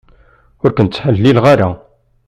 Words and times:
Ur 0.63 0.71
ken-ttḥellileɣ 0.71 1.45
ara. 1.53 1.69